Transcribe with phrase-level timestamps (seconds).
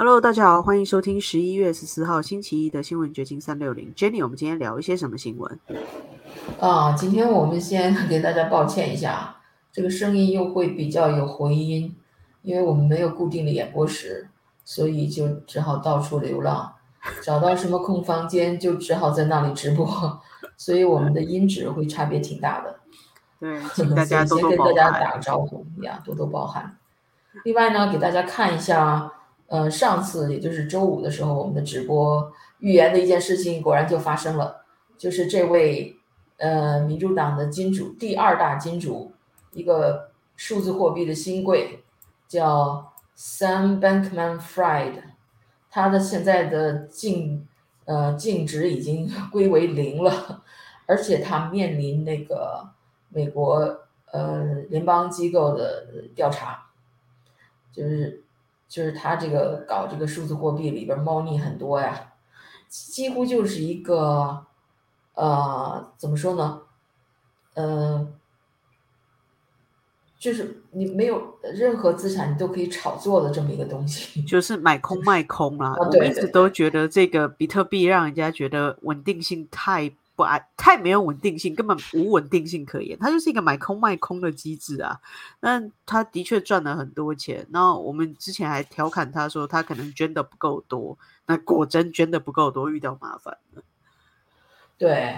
[0.00, 3.92] Hello，大家好，欢迎收听十一月十四号星期一的新闻掘金三六零。
[3.96, 5.58] Jenny，我们今天聊一些什么新闻？
[6.60, 9.34] 啊，今天我们先给大家抱歉一下，
[9.72, 11.96] 这个声音又会比较有回音，
[12.42, 14.28] 因为我们没有固定的演播室，
[14.64, 16.74] 所以就只好到处流浪，
[17.20, 20.20] 找到什么空房间就只好在那里直播，
[20.56, 22.78] 所以我们的音质会差别挺大的。
[23.40, 25.00] 对，请大家 多多包先跟大家涵。
[25.00, 26.78] 打个招呼呀，多多包涵。
[27.42, 29.12] 另外呢，给大家看一下，
[29.48, 34.64] 呃，上次也就是周五的时候，我们的直播预言的一件事情果然就发生了，
[34.96, 35.96] 就是这位
[36.36, 39.12] 呃民主党的金主，第二大金主，
[39.52, 41.82] 一个数字货币的新贵，
[42.28, 45.02] 叫 Sam Bankman-Fried，
[45.70, 47.48] 他的现在的净
[47.86, 50.42] 呃净值已经 归为零了，
[50.86, 52.68] 而且他面临那个
[53.08, 53.78] 美国
[54.12, 56.66] 呃联邦机构的调查，
[57.72, 58.22] 就是
[58.68, 62.12] 就是他这个搞这个数字货币里边猫腻很多呀，
[62.68, 64.44] 几乎就是一个
[65.14, 66.60] 呃怎么说呢，
[67.54, 68.06] 呃。
[70.20, 74.20] 就是你没有任何资产，你都可以炒作的这么一个东西。
[74.26, 75.72] 就是买空卖空啦。
[75.78, 82.98] 我啊对对们一直都觉得这个比特币让人家觉得稳定性太不安，太没有稳定性，根本无稳定性可言。
[82.98, 84.98] 它就是一个买空卖空的机制啊。
[85.38, 87.46] 那他的确赚了很多钱。
[87.50, 93.62] 那我们之前还调侃他说他可能捐的不够多，那果真捐的不够多，遇到麻烦了。
[94.76, 95.16] 对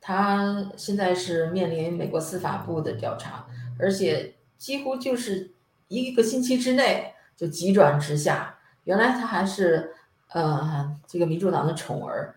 [0.00, 3.46] 他现在是面临美国司法部的调查，
[3.78, 5.52] 而且几乎就是
[5.86, 8.58] 一个星期之内就急转直下。
[8.82, 9.94] 原来他还是
[10.32, 12.34] 呃这个民主党的宠儿，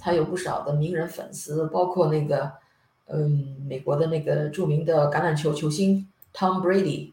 [0.00, 2.52] 他有不少的名人粉丝，包括那个
[3.06, 7.12] 嗯美国的那个著名的橄榄球球星 Tom Brady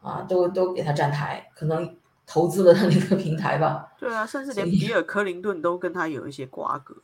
[0.00, 3.92] 啊，都都给他站台，可能投资了他那个平台吧。
[4.00, 6.94] 对啊，甚至连比尔·克林顿都跟他有一些瓜葛。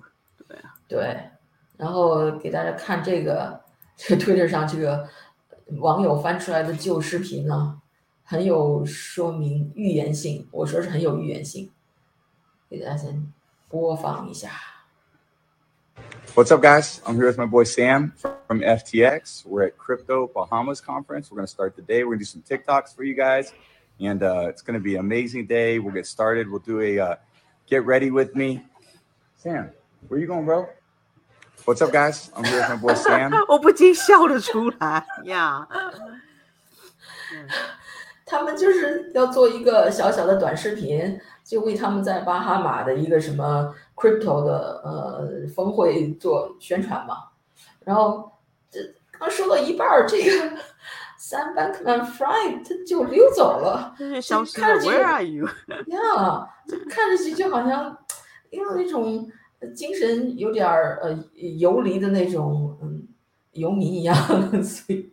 [0.49, 1.31] 对啊，对，
[1.77, 3.61] 然后给大家看这个
[3.97, 5.09] 这个 Twitter 上这个
[5.79, 7.81] 网友翻出来的旧视频呢，
[8.25, 11.71] 很有说明预言性，我说是很有预言性，
[12.71, 13.31] 给大家先
[13.69, 14.51] 播放一下。
[16.36, 17.02] What's up, guys?
[17.06, 18.14] I'm here with my boy Sam
[18.48, 19.46] from FTX.
[19.46, 21.30] We're at Crypto Bahamas Conference.
[21.30, 22.04] We're going to start the day.
[22.04, 23.54] We're going to do some TikToks for you guys,
[24.00, 25.80] and uh, it's going to be an amazing day.
[25.80, 26.50] We'll get started.
[26.50, 27.16] We'll do a uh,
[27.68, 28.64] get ready with me.
[29.38, 29.72] Sam,
[30.08, 30.70] where you going, bro?
[31.66, 32.32] What's up, guys?
[32.36, 33.34] I'm here with my boy Sam.
[33.48, 35.68] 我不禁笑了出来呀。
[38.26, 47.17] 他们就是要做一个小小的短视频， 就为他们在巴哈马的一个什么 crypto 的呃峰会做宣传嘛。
[47.85, 48.33] 然后
[48.69, 48.81] 这
[49.17, 50.31] 刚说到一半儿，这个
[51.21, 53.95] Sam Bankman-Fried 他就溜走了。
[53.97, 55.47] 就是消失了看着，Where are you？
[56.91, 57.97] 看着去就好像
[58.51, 59.31] 因为那种
[59.61, 61.17] 呃精神有点儿呃
[61.57, 63.07] 游离的那种嗯
[63.53, 64.15] 游民一样，
[64.63, 65.13] 所以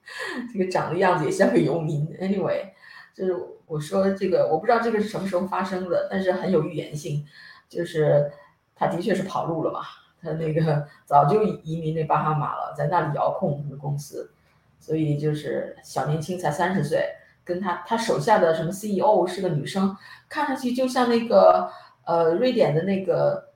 [0.51, 2.05] 这个长的样子也像个游民。
[2.19, 2.71] Anyway，
[3.15, 3.35] 就是
[3.73, 7.25] 我说这个我不知道这个是什么时候发生的，但是很有预言性，
[7.67, 8.31] 就是
[8.75, 9.79] 他的确是跑路了嘛，
[10.22, 14.31] 他那个早就移民那巴哈马了，在那里遥控的公司，
[14.79, 17.03] 所以就是小年轻才三十岁。
[17.45, 19.97] 跟他他手下的什么 CEO 是个女生，
[20.29, 21.69] 看上去就像那个
[22.06, 23.50] 呃瑞典的那个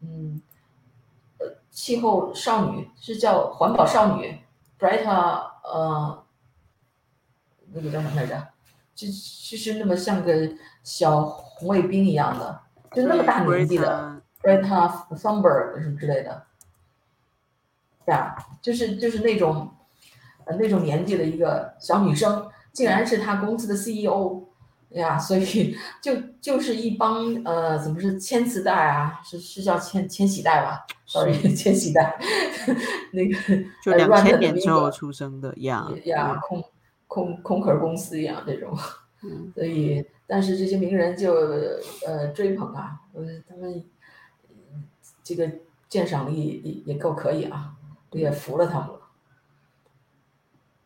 [0.00, 0.40] 嗯
[1.38, 4.38] 呃气候少女是叫环保少女
[4.78, 6.24] Greta 呃
[7.72, 8.53] 那个叫什么来着？
[8.94, 10.48] 就就是那么像个
[10.82, 12.60] 小红卫兵一样的，
[12.92, 16.46] 就那么大年纪的 Greta Thunberg 什么之类的，
[18.06, 19.70] 呀，就是就是那种
[20.44, 22.46] 呃那种年纪的一个小女生。
[22.74, 24.42] 竟然是他公司的 CEO
[24.88, 29.20] 呀，所以就就是一帮呃，怎么是千磁带啊？
[29.24, 32.18] 是是叫千千禧带吧？sorry， 千禧带，
[33.14, 36.64] 那个就呃两千年那个之后出生的呀呀，空
[37.06, 38.76] 空空壳公司一样这种，
[39.22, 41.34] 嗯所以但是这些名人就
[42.06, 43.84] 呃追捧啊，呃他们
[45.22, 45.50] 这个
[45.88, 47.74] 鉴赏力也也够可以啊，
[48.10, 49.00] 我也服了他们了，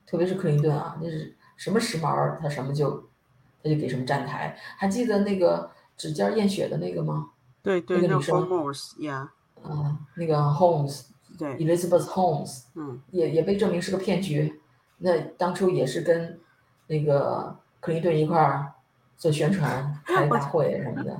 [0.06, 1.34] 特别是克林顿啊，那是。
[1.58, 2.88] 什么时髦，他什么就，
[3.64, 4.56] 他就给什么站台。
[4.76, 7.32] 还记得那个指尖验血的那个吗？
[7.64, 8.48] 对对，个那个女生
[9.64, 11.06] 啊，那个 Holmes，
[11.36, 14.60] 对，Elizabeth Holmes，嗯，也也被证明是个骗局。
[14.98, 16.38] 那当初也是跟
[16.86, 18.72] 那个克林顿一块儿
[19.16, 21.16] 做宣传、 开大会什么的。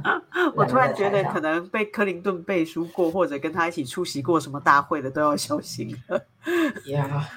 [0.55, 6.27] 我突然觉得，可能能被克林顿背书过，或者跟他一起出席过什么大会的，都要小心了。
[6.87, 7.29] 呀，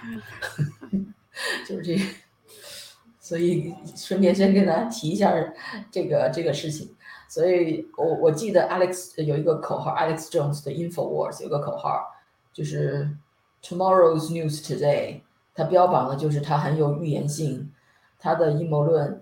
[1.68, 1.98] 就是这。
[3.20, 5.34] 所以顺便先跟大家提一下
[5.90, 6.94] 这个这个事情。
[7.30, 12.14] 所以我我记得 Alex 有一个口号，Alex Jones 的 Infowars 有个口号，
[12.52, 13.10] 就是
[13.64, 15.22] Tomorrow's News Today。
[15.62, 17.72] 它标榜的就是它很有预言性，
[18.18, 19.22] 它的阴谋论，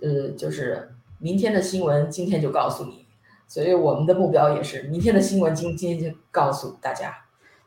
[0.00, 3.06] 呃，就是明天的新闻今天就告诉你。
[3.48, 7.14] 所以我们的目标也是明天的新闻今今天就告诉大家。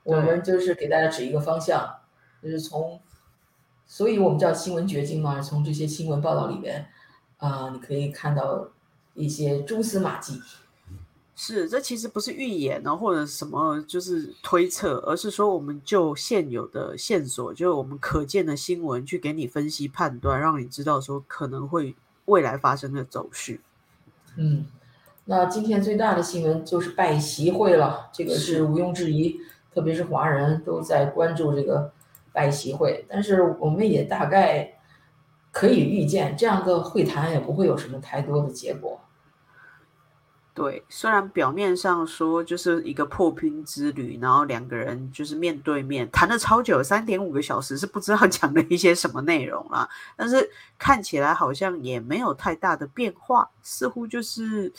[0.04, 1.96] 我们就是给大家指一个方向，
[2.42, 3.00] 就是从，
[3.86, 6.88] 所以我们叫新闻掘金嘛，从这些新闻报道里边，
[7.38, 8.70] 啊，你可以看到。
[9.16, 10.42] 一些蛛丝马迹，
[11.44, 21.94] 是这其实不是预言呢，或者什么就是推测，而是说我们就现有的线索，就是我们可见的新闻去给你分析判断，让你知道说可能会
[22.26, 23.60] 未来发生的走势。
[24.38, 24.66] 嗯，
[25.26, 29.38] 那今天最大的新闻就是拜习会了，这个是毋庸置疑，
[29.74, 31.92] 特别是华人都在关注这个
[32.32, 34.70] 拜习会，但是我们也大概。
[35.56, 39.00] 可以预见，这样的会谈也不会有什么太多的结果。
[40.56, 49.90] 对，虽然表面上说就是一个破冰之旅，然后两个人就是面对面谈了超久，三点五个小时，是不知道 讲了一些什么内容啦。
[50.16, 50.48] 但是
[50.78, 54.72] 看起来好像也没有太大的变化，似乎就是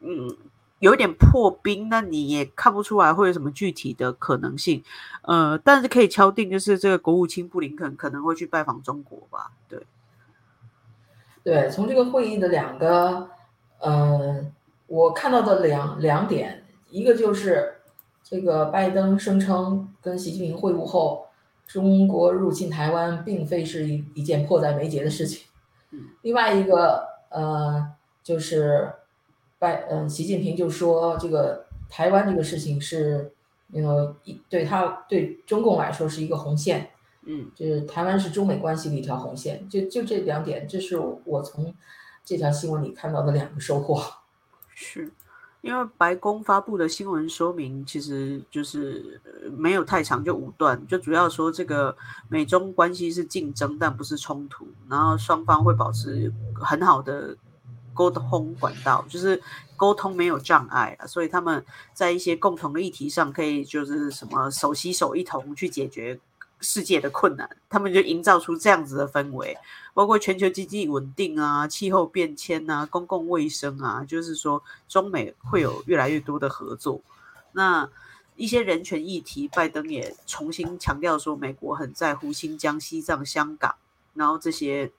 [0.00, 0.36] 嗯
[0.80, 4.84] 有点破冰，那你也看不出来会有什么具体的可能性。
[5.22, 9.52] 呃，但是可以敲定，就是这个国务卿布林肯可能会去拜访中国吧？
[9.68, 9.86] 对。
[11.42, 13.28] 对，从这个会议的两个，
[13.78, 14.44] 呃，
[14.86, 17.76] 我看到的两两点，一个就是
[18.22, 21.26] 这个拜登声称跟习近平会晤后，
[21.66, 25.46] 中国入侵台湾并非是一一件迫在眉睫的事情。
[26.22, 27.86] 另外一个，呃，
[28.22, 28.92] 就是
[29.58, 33.32] 拜，嗯，习近平就说这个台湾这个事情是，
[33.68, 36.90] 那个一对他对中共来说是一个红线。
[37.26, 41.74] 嗯，就是台湾是中美关系的一条红线，就就这两点，这是我从
[42.22, 43.98] 这条新闻里看到的两个收获。
[44.74, 45.10] 是，
[45.60, 49.20] 因为白宫发布的新闻说明其实就是
[49.56, 51.96] 没有太长，就五段，就主要说这个
[52.28, 57.36] 美中关系是竞争，但不是冲突，然后双方会保持很好的
[57.92, 59.40] 沟通管道，就是
[59.76, 66.20] 沟通没有障碍啊，所以他们在一些共同的议题上可以就是什么手携手一同去解决。
[66.64, 69.54] 世界的困难，他们就营造出这样子的氛围，
[69.92, 77.02] 包括全球经济稳定啊、气候变迁啊、公共卫生啊，就是说中美会有越来越多的合作。
[77.52, 77.86] 那
[78.36, 83.74] 一些人权议题，拜登也重新强调说，美国很在乎新疆、西藏、香港，
[84.14, 84.90] 然后这些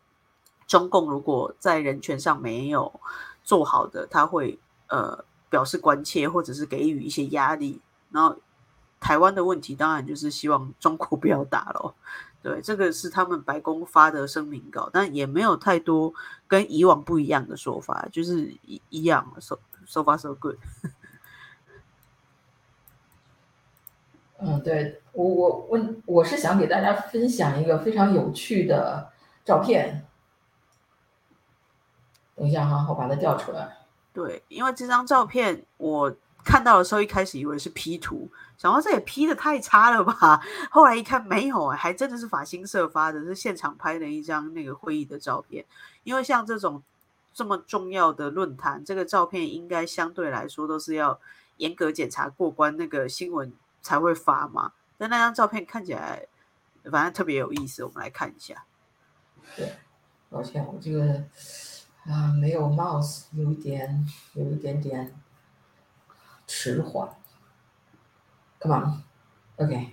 [0.68, 3.00] 中共如果在人权上没有
[3.44, 7.82] 做好的，他会呃表示关切，或者是给予一些压力，
[8.12, 8.38] 然后。
[9.00, 11.94] 台湾的问题当然就是希望中国不要打了，
[12.42, 16.12] 对，这个是他们白宫发的声明稿，但也没有太多
[16.48, 20.58] 跟以往不一样的说法，就是一一样，so so far so good。
[24.40, 29.12] 嗯，对我我问我是想给大家分享一个非常有趣的
[29.44, 30.06] 照片，
[32.36, 33.78] 等一下哈，我把它调出来。
[34.14, 36.16] 对，因为这张照片我。
[36.46, 40.40] 看到的时候，一开始以为是 P 图，想说这也 P 的太差了吧。
[40.70, 45.66] 后来一看，没有，还真的是法新社发的，是现场拍的一张那个会议的照片。
[46.04, 46.84] 因为像这种
[47.34, 51.20] 这么重要的论坛，这个照片应该相对来说都是要
[51.58, 54.72] 严格检查过关，那个新闻才会发嘛。
[55.00, 56.28] 但那张照片看起来，
[56.92, 58.64] 反正特别有意思，我们来看一下。
[59.58, 59.74] 对，
[60.30, 61.24] 抱歉，我这个
[62.06, 65.14] 啊没有 mouse，有一点，有一点点。
[66.48, 67.10] 迟缓
[68.60, 69.04] ，Come
[69.58, 69.90] on，OK，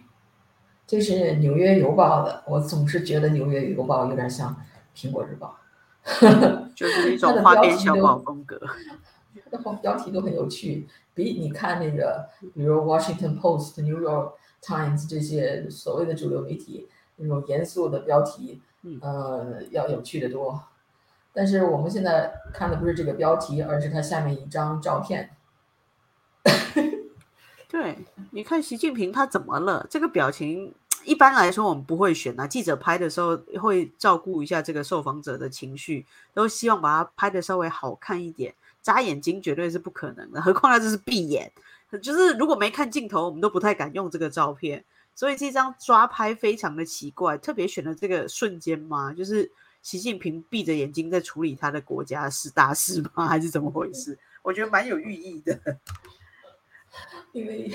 [0.86, 2.42] 这是《纽约邮报》的。
[2.46, 4.54] 我总是觉得《纽约邮报》有点像
[4.98, 5.58] 《苹果日报》，
[6.74, 8.60] 就是一种花边小报风格。
[9.50, 14.32] 它的标题都很有趣，比你看那个，比如《Washington Post》、《New York
[14.62, 18.60] Times》这些所谓的主流媒体那种严肃的标题，
[19.00, 20.62] 呃，要有趣的多。
[21.32, 25.30] 但是我们现在看的不是这个标题，而是它下面一张照片。
[27.68, 27.98] 对，
[28.30, 29.86] 你看习近平他怎么了？
[29.88, 32.46] 这个表情一般来说我们不会选啊。
[32.46, 38.54] 记者拍的时候会照顾一下这个受访者的情绪，都希望把他拍的稍微好看一点。
[38.82, 41.50] 眨眼睛绝对是不可能的，何况他这是闭眼。
[42.02, 44.84] 就是如果没看镜头，我们都不太敢用这个照片。
[45.14, 49.12] 所以这张抓拍非常的奇怪，特别选了这个瞬间吗？
[49.12, 49.50] 就是
[49.82, 53.28] 习近平闭着眼睛在处理他的国家是大事吗？
[53.28, 54.18] 还是怎么回事？
[54.42, 55.58] 我觉得蛮有寓意的。
[57.32, 57.70] 因为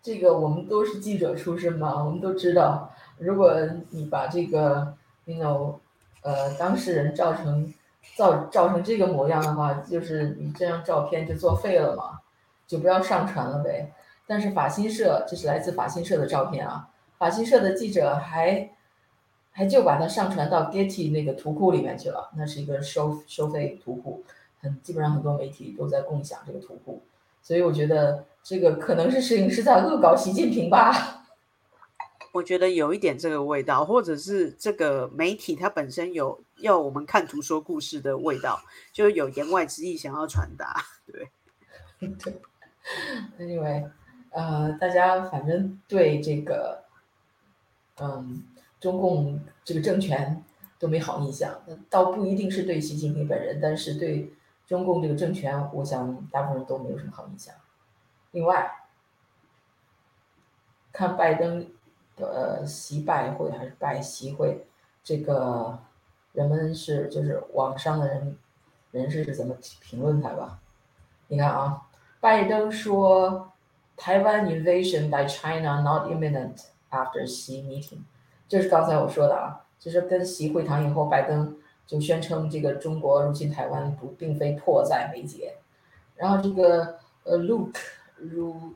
[0.00, 3.54] 这个，我们都是记者出身嘛，我们都知道，如果
[3.90, 5.76] 你把这个，you know，
[6.22, 7.72] 呃当事人照成
[8.16, 12.20] 造照成这个模样的话，就是你这张照片就作废了嘛，
[12.66, 13.92] 就不要上传了呗。
[14.26, 16.88] 但是法新社，这是来自法新社的照片啊，
[17.18, 18.70] 法新社的记者还
[19.50, 24.24] 还就把它上传到 Getty 那个图库里面去了，那是一个收收费图库，
[24.60, 27.02] 很基本上很多媒体都在共享这个图库，
[27.42, 31.18] 所以我觉得这个可能是摄影师在恶搞习近平吧。
[32.32, 40.82] 我觉得有一点这个味道，或者是这个媒体它本身有要我们看图说故事的味道，就有言外之意想要传达。
[41.06, 41.28] 对，
[42.08, 42.40] 对
[43.38, 43.90] ，Anyway，
[44.30, 46.84] 呃，大家反正对这个，
[48.00, 48.42] 嗯，
[48.80, 50.42] 中共这个政权
[50.78, 54.32] 都没好印象，倒不一定是对习近平本人，但是对
[54.72, 57.54] 中共这个政权，我想大部分人都没有什么好印象。
[58.30, 58.72] 另外，
[60.90, 61.70] 看拜登。
[62.16, 64.66] 呃，习拜会还是拜习会？
[65.02, 65.78] 这个
[66.34, 68.38] 人们是就是网上的人
[68.90, 70.60] 人士是怎么评论他吧？
[71.28, 71.88] 你看啊，
[72.20, 73.50] 拜登说
[73.96, 78.02] 台湾 invasion by China not imminent after Xi meeting，
[78.46, 85.54] 就是刚才我说的啊，就是跟习会谈以后，拜登就宣称这个中国入侵台湾不并非迫在眉睫。
[86.16, 87.80] 然后这个呃，Luke
[88.20, 88.72] Ru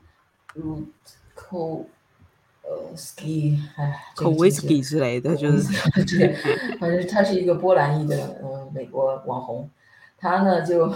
[0.55, 0.85] Ru
[1.35, 1.85] Co。
[2.69, 6.35] 呃，ski，哎，口 whisky 之类的，就是，对，
[6.81, 9.71] 反正他是一个波兰裔的，呃，美国网红，
[10.19, 10.93] 他呢就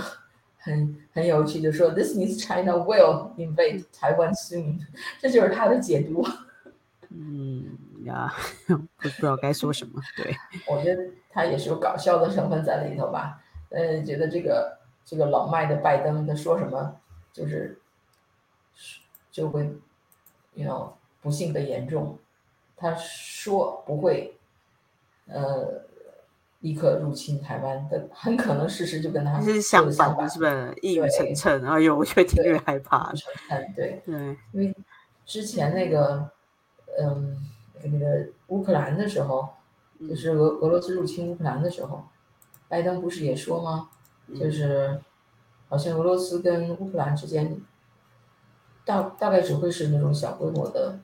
[0.59, 4.81] 很很有趣，就说 This means China will invade Taiwan soon，
[5.21, 6.27] 这就是他的解读。
[8.01, 8.35] 嗯呀，
[8.97, 10.01] 不知道该说什么。
[10.17, 10.37] 对，
[10.69, 13.43] 我觉得他也是有搞笑的成分在里头吧。
[13.71, 16.97] 呃，觉得这个这个老迈的拜登他说什么，
[17.33, 17.79] 就是
[19.31, 19.63] 就会
[20.55, 20.93] ，you know。
[21.23, 22.19] 不幸的严重，
[22.79, 24.39] 他说不会，
[25.27, 25.83] 呃，
[26.61, 31.63] 立刻入侵台湾的，很可能事实就跟他是相反，是不是一语成谶？
[31.67, 33.13] 哎呦，我越听越害怕。
[33.77, 34.75] 对对，因为
[35.27, 36.31] 之前那个，
[36.99, 37.37] 嗯，
[37.85, 39.49] 那个乌克兰的时候，
[40.09, 42.05] 就是俄俄罗斯入侵乌克兰的时候，
[42.69, 43.91] 拜登不是也说吗？
[44.39, 45.01] 就是
[45.69, 47.61] 好像俄罗斯跟乌克兰之间，
[48.85, 50.99] 大大概只会是那种小规模的。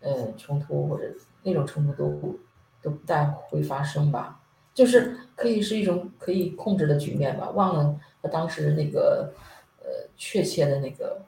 [0.00, 1.10] 呃，冲突或者
[1.42, 2.38] 那种冲突都
[2.80, 4.40] 都不太会发生吧，
[4.72, 7.50] 就是可以是一种可以控制的局面吧。
[7.50, 9.32] 忘了他当时那个
[9.80, 11.22] 呃确切的那个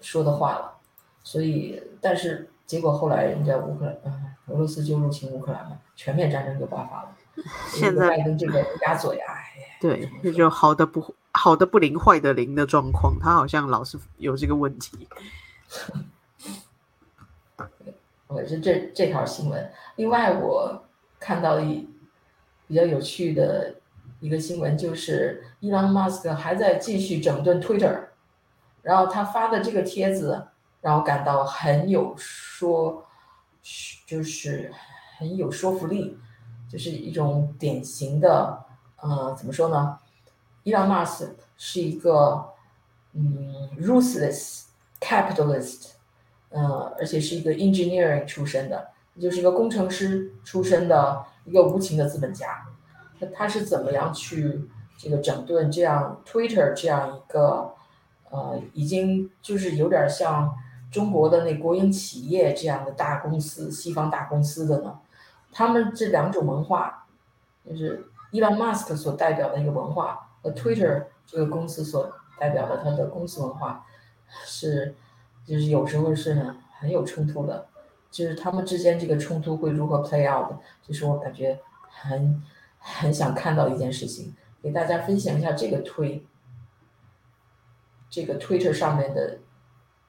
[0.00, 0.76] 说的话了，
[1.22, 3.94] 所以但是结果后来人家乌克兰，
[4.48, 7.16] 俄罗斯就入侵乌克兰了，全面战争就爆发了。
[7.72, 9.32] 现在拜登这个鸭嘴啊，
[9.80, 15.08] 对，这就好的不好的不灵，坏的灵的状况，他好像老是有这个问题。
[18.26, 19.72] 我是这这条新闻。
[19.96, 20.84] 另外，我
[21.18, 21.88] 看到一
[22.66, 23.76] 比较有趣的
[24.20, 27.98] 一个新闻，就是伊朗马斯克还在继续整顿 Twitter，
[28.82, 30.48] 然后他发的这个帖子
[30.80, 33.04] 让我感到很有说，
[34.06, 34.72] 就是
[35.18, 36.18] 很有说服力，
[36.70, 38.64] 就是一种典型的，
[38.96, 39.98] 呃，怎么说呢？
[40.62, 42.52] 伊朗马斯是一个
[43.12, 44.64] 嗯，ruthless
[45.00, 45.92] capitalist。
[46.50, 46.64] 嗯，
[46.98, 48.88] 而且是一个 engineering 出身的，
[49.20, 52.66] 就是一个工程师出身的一个无情的资本家。
[53.18, 54.66] 那他是怎么样去
[54.96, 57.74] 这个整顿这样 Twitter 这样一个
[58.30, 60.56] 呃，已经就是有点像
[60.90, 64.98] 中国的那国营企业这样的大公司、西方大公司的呢？
[65.52, 67.06] 他们这两种文化，
[67.68, 73.84] 就是伊 l 马斯克所代表的一个文化和 Twitter 这个公司所代表的它的公司文化
[74.44, 74.94] 是。
[75.46, 77.68] 就是有时候是很很有冲突的，
[78.10, 80.52] 就是他们之间这个冲突会如何 play out，
[80.86, 82.44] 就是我感觉很
[82.78, 86.22] 很想看到一件事情，给大家分享一下这个推
[88.10, 89.38] 这个 Twitter 上面的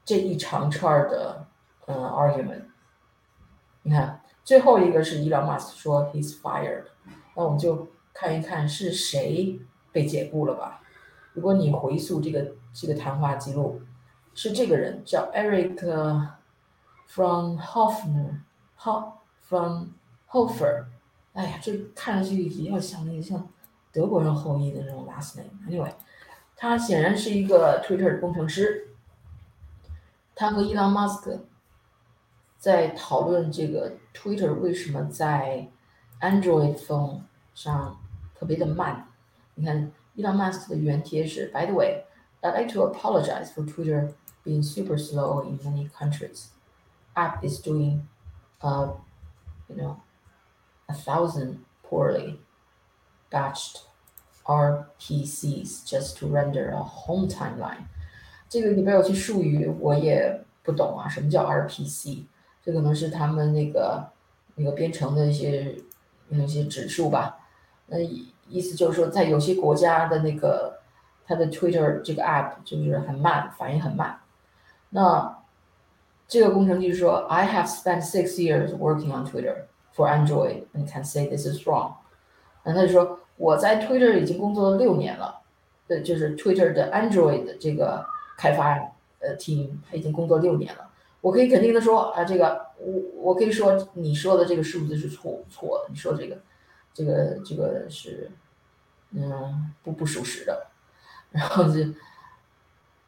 [0.09, 1.45] 这一长串的
[1.85, 2.63] 嗯 argument。
[3.83, 6.85] 你看最后一个是伊朗马斯说 he's fired，
[7.35, 9.59] 那我们就看一看是谁
[9.91, 10.81] 被解雇了吧。
[11.33, 13.83] 如果你回溯这个这个谈话记录。
[14.35, 15.75] 是这个人叫 Eric
[17.07, 19.87] from Hofner，Hof from
[20.29, 20.85] Hofer，
[21.33, 23.49] 哎呀，这看上去也要像那个像
[23.91, 25.49] 德国人后裔的那种 last name。
[25.67, 25.91] Anyway，
[26.55, 28.88] 他显然是一个 Twitter 的工程师。
[30.38, 31.44] 他和伊朗马斯克
[32.58, 35.68] 在讨论这个 Twitter 为什么在
[36.20, 37.22] Android phone
[37.54, 37.98] 上
[38.34, 39.08] 特别的慢。
[39.54, 46.48] 你看，伊朗马斯克的原帖是 By the way，I'd like to apologize for Twitter。being super slow in many countries.
[47.14, 48.06] App is doing,
[48.60, 48.92] uh,
[49.68, 49.96] you know,
[50.86, 52.40] a thousand poorly.
[53.32, 53.80] batched
[54.46, 57.88] RPCs just to render a home timeline。
[58.49, 62.23] 这个里边有些术语我也不懂啊，什么叫 RPC？
[62.63, 64.09] 这可能是他们那个
[64.55, 65.75] 那个编程的一些
[66.29, 67.37] 那些指数吧。
[67.85, 70.79] 那意思就是说，在有些国家的那个
[71.25, 74.19] 它的 Twitter 这个 app 就是很慢，反应很慢。
[74.89, 75.37] 那
[76.27, 79.65] 这个工程师说，I have spent six years working on Twitter
[79.95, 81.93] for Android and can say this is wrong。
[82.63, 85.41] 那他就说我在 Twitter 已经工作了六年了，
[85.87, 88.05] 对，就是 Twitter 的 Android 的这个
[88.39, 88.63] 开发
[89.19, 90.89] 呃 team，他已经工作六年了。
[91.19, 96.38] 我可以肯定的说啊，这个我我可以说你说的这个数字是错错的，你说这个
[96.93, 98.31] 这个这个是
[99.12, 100.67] 嗯不不属实的。
[101.31, 101.81] 然后就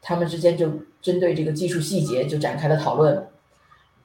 [0.02, 0.70] 他们之间就
[1.00, 3.26] 针对这个技术细节就展开了讨论。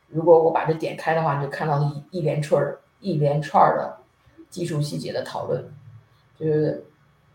[0.07, 3.97] 如果我把这点开的话，你就看到一一连串儿一连串的
[4.49, 5.69] 技术细节的讨论。
[6.39, 6.85] 就是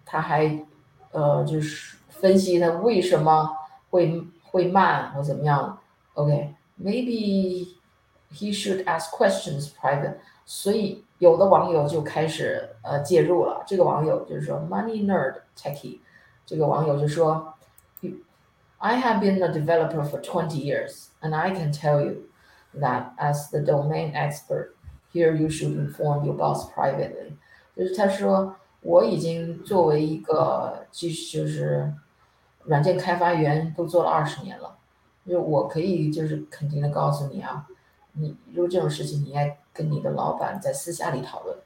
[0.06, 0.64] 他还
[1.10, 3.50] 呃就是分析他为什么
[3.91, 5.79] 会会慢或怎么样。
[6.13, 7.67] OK，maybe
[8.33, 10.15] he should ask questions private。
[10.45, 13.63] 所以有的网友就开始呃介入了。
[13.67, 15.99] 这个网友就是说 Money Nerd Techie，
[16.45, 17.53] 这个网友就说，
[18.77, 22.27] I have been a developer for twenty years, and I can tell you
[22.79, 24.69] that as the domain expert,
[25.11, 27.33] here you should inform your boss privately。
[27.75, 31.91] 就是他说我已经作为一个就就是
[32.64, 34.76] 软件开发员都做了二十年了，
[35.26, 37.66] 就我可以就是肯定的告诉你啊，
[38.12, 41.56] 你如果这种事情你应该跟你的老板在私下里讨论。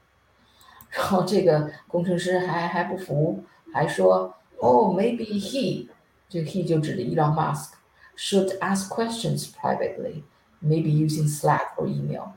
[0.91, 3.43] 然后这个工程师还还不服，
[3.75, 5.89] 还说，Oh maybe he，
[6.29, 7.73] 这个 he 就指的 Elon Musk
[8.17, 10.23] should ask questions privately,
[10.63, 12.29] maybe using Slack or email。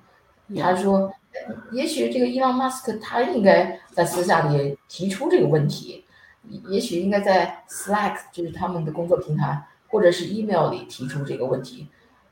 [0.57, 1.13] 他说，
[1.71, 6.03] 也许这个伊朗马斯克他应该在私下里提出这个问题，
[6.47, 11.87] 也许应该在 Slack 就是他们的工作平台或者是 email 里提出这个问题，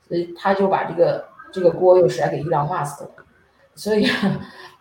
[0.08, 3.26] 所以他就把这个这个锅又甩给伊朗马斯克了。
[3.76, 4.08] 所以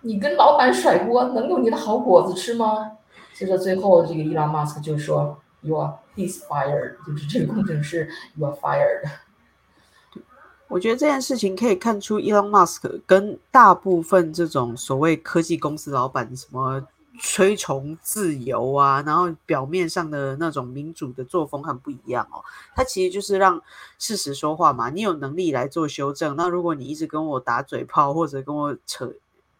[0.01, 2.93] 你跟老板甩锅能有你的好果子吃吗？
[3.35, 9.03] 所以说最后这个伊朗 m a s k 就说，You are he's fired，就是这个工程师 You are fired。
[10.69, 16.83] 我觉得这件事情可以看出，Elon Musk 跟大部分这种所谓科技公司老板什么
[17.23, 22.45] 推崇自由啊，然后表面上的那种民主的作风很不一样哦。
[22.75, 23.63] 他其实就是让
[23.99, 26.37] 事实说话嘛，你有能力来做修正。
[26.37, 29.15] 那如果你一直跟我打嘴炮或者跟我扯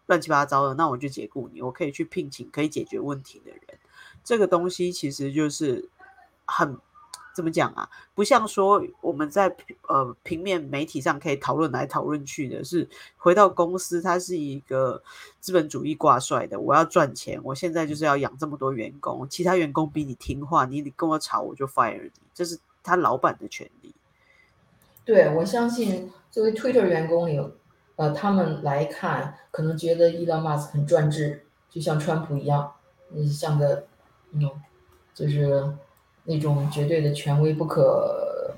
[0.07, 1.61] 乱七八糟的，那我就解雇你。
[1.63, 3.61] 我可以去聘请可以解决问题的人。
[4.25, 5.89] 这个东西其实就是
[6.45, 6.79] 很。
[7.37, 7.87] 怎么讲啊？
[8.15, 9.55] 不像说我们在
[9.89, 15.03] 呃平面媒体上可以讨论来讨论去的，是回到公司，它是一个
[15.39, 16.59] 资本主义挂帅的。
[16.59, 23.95] 我要赚钱，我现在就是要养这么多员工，其他员工比你听话，你跟我吵，我就 fire 你，这是他老板的权利。
[25.05, 27.39] 对，我相信作为 Twitter 员工里，
[27.97, 32.73] 呃，他们来看，可能觉得伊 m 马斯很专制，就像川普一样，
[33.13, 33.85] 嗯，像个
[34.33, 34.51] 嗯，
[35.13, 35.71] 就是。
[36.27, 38.55] 那种绝对的权威不可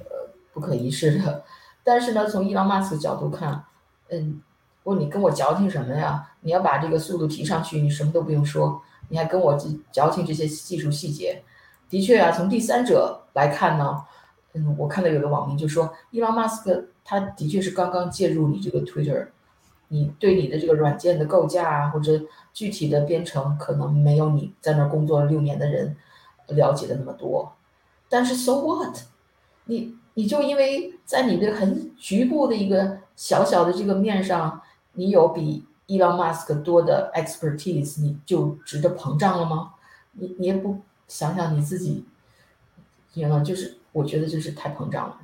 [0.53, 1.45] 不可一世的，
[1.85, 3.65] 但是呢，从伊朗马斯的角度看，
[4.09, 4.41] 嗯，
[4.85, 6.33] 问你跟我矫情什么呀？
[6.41, 9.57] 你要把这个速度提上去，你什么都不用说，你还跟我
[9.93, 11.43] 矫情这些技术细节。
[11.91, 14.05] 的确啊，从第三者来看呢，
[14.55, 19.29] 嗯，我看到有的网民就说，伊朗马斯克他的确是刚刚介入你这个 Twitter，
[19.89, 22.21] 你对你的这个软件的构架啊，或者
[22.53, 25.97] 具体的编程，可能没有你在那工作了六年的人
[26.49, 27.53] 了解的那么多。
[28.09, 28.97] 但是，so what？
[29.65, 34.61] 你你就因为在你的很局部的一个小小的这个面上，
[34.93, 39.75] 你有比 Elon Musk 多的 expertise，你就值得膨胀了吗？
[40.13, 42.05] 你你也不想想你自己，
[43.13, 45.19] 天呐，就是我觉得就是太膨胀了。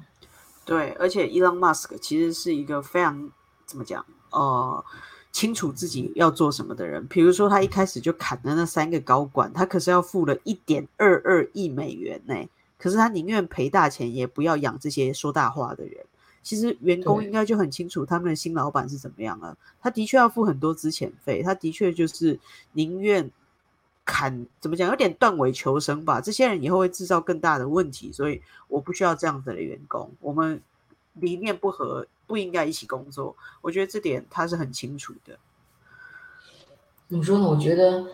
[0.64, 3.30] 对，而且 Elon Musk 其实是一个非常
[3.66, 4.84] 怎么讲，呃，
[5.32, 7.06] 清楚自己要做什么的人。
[7.06, 12.34] 比如说，他一开始就砍了那三个高管，他可是要付了一点二二亿美元呢。
[12.84, 16.04] 可是他宁愿赔大钱，也不要养这些说大话的人。
[16.42, 19.56] 其实员工应该就很清楚他们的新老板是怎么样了。
[19.80, 22.38] 他的确要付很多资遣费，他的确就是
[22.72, 23.30] 宁愿
[24.04, 26.20] 砍，怎么讲，有点断尾求生吧。
[26.20, 30.12] 这些人以后会制造更大的问题，所以我不需要这样子的员工。
[30.20, 30.60] 我们
[31.14, 33.34] 理念不合，不应该一起工作。
[33.62, 35.38] 我觉得这点他是很清楚的。
[37.08, 37.48] 怎么说呢？
[37.48, 38.04] 我觉得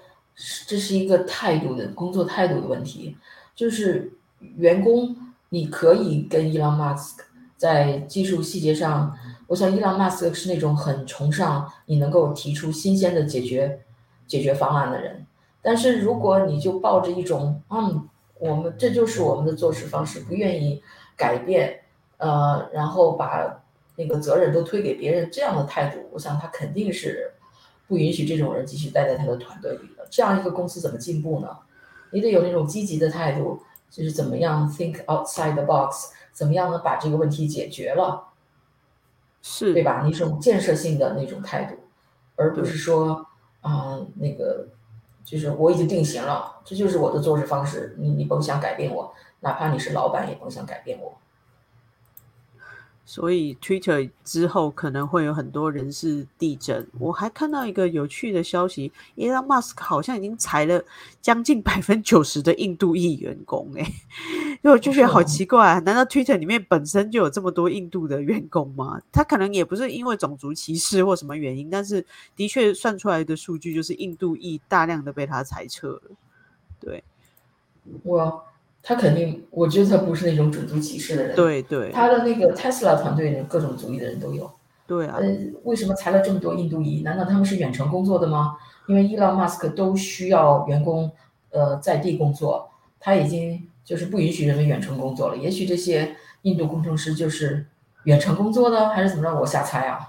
[0.68, 3.16] 这是一个态度的工作态度的问题，
[3.56, 4.12] 就是。
[4.56, 5.16] 员工，
[5.48, 7.24] 你可以跟伊朗马斯克
[7.56, 13.80] 在技术细节上，我想伊朗马斯克是那种很崇尚你能够提出新鲜的解决
[14.26, 15.26] 解决方案的人。
[15.62, 20.82] 但是如果你就抱着一种嗯，我们这就是我们的做事方式，不愿意
[21.16, 21.80] 改变，
[22.16, 23.62] 呃，然后把
[23.96, 27.30] 那个责任都推给别人这样的态度，我想他肯定是
[27.86, 30.06] 不允许这种人继续待在他的团队里的。
[30.10, 31.48] 这样一个公司怎么进步呢？
[32.10, 38.28] 你得有那种积极的态度，就是怎么样 think outside the box，怎么样能把这个问题解决了，
[39.42, 40.06] 是对吧？
[40.06, 41.76] 一种建设性的那种态度，
[42.36, 43.26] 而不是说
[43.62, 44.68] 啊、那个
[45.22, 51.18] 就是我已经定型了，这就是我的做事方式，你你甭想改变我，哪怕你是老板也甭想改变我。
[53.10, 56.86] 所以 Twitter 之后可能会有很多人事地震。
[56.96, 60.80] 我还看到一个有趣的消息，Elon Musk 好像已经裁了
[61.20, 63.82] 将近百分之九十的印度裔员工、欸，
[64.62, 69.02] 哎，我就觉得好奇怪、啊，难道 Twitter 里面本身就有这么多印度的员工吗？
[69.10, 76.02] 他可能也不是因为种族歧视或什么原因，但是的确算出来的数据就是印度裔大量的被他裁撤了。
[76.78, 77.02] 对
[78.04, 78.44] 我
[78.82, 84.50] 他肯定，我觉得他不是那种种族歧视的人。，对对他的那个 Tesla 团队呢，各种族裔的人都有。
[84.86, 85.28] 对啊呃，，
[85.64, 87.02] 为什么裁了这么多印度裔？
[87.02, 88.56] 难道他们是远程工作的吗？
[88.88, 91.08] 因为伊朗马斯克都需要员工
[91.50, 95.36] 呃在地工作，他已经就是不允许人们远程工作了。
[95.36, 97.66] 也许这些印度工程师就是
[98.04, 99.38] 远程工作的，还是怎么着？
[99.38, 100.00] 我瞎猜啊。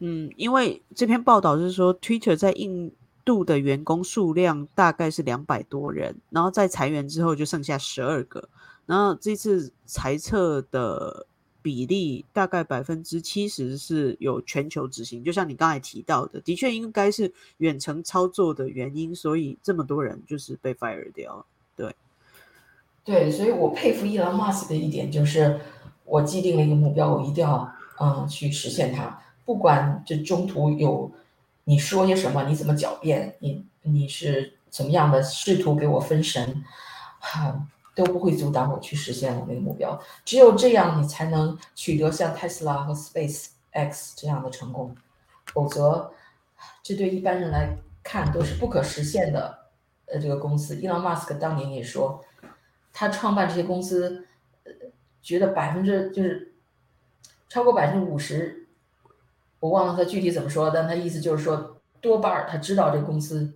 [0.00, 2.92] 嗯，因为这篇报道是说，Twitter 在印
[3.24, 8.48] 度的员工数量大概是两百多人，然后在裁员之后就剩下十二个，
[8.86, 11.26] 然后这次裁撤的
[11.62, 21.46] 比例大概百分之七十是有全球执行，就像你刚才提到的，的确应该是远程操作的原因，所以这么多人就是被 fire 掉。
[21.76, 21.94] 对，
[23.04, 25.60] 对所以我佩服伊朗马斯克的一点就是，
[26.04, 31.12] 我既定了一个目标，我一定要嗯去实现它，不管这中途有
[31.64, 36.64] 你说些什么，你怎么狡辩，你你是怎么样的试图给我分神，
[37.20, 40.00] 哈、都不会阻挡我去实现我那个目标。
[40.24, 44.96] 只有这样，你才能取得像特斯拉和 Space X 这样的成功，
[45.52, 46.12] 否则
[46.82, 49.58] 这对一般人来看都是不可实现的。
[50.06, 52.22] 呃，这个公司，伊朗马斯克当年也说。
[52.92, 54.26] 他创办这些公司，
[54.64, 54.72] 呃，
[55.22, 56.52] 觉得百分之就是
[57.48, 58.61] 超过百分之五十，
[59.62, 63.54] 我忘了他具体怎么说，但他意思就是说，多半儿他知道这个公司，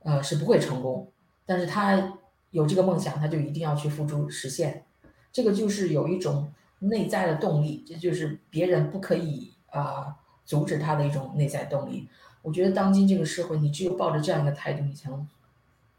[0.00, 1.12] 呃，是不会成功，
[1.46, 2.18] 但是他
[2.50, 4.84] 有这个梦想，他就一定要去付诸实现，
[5.32, 12.08] 这个就是有一种内在的动力，这就是别人不可以啊、阻止他的一种内在动力。
[12.42, 15.24] 我觉得当今这个社会，你只有抱着这样一个态度，你才能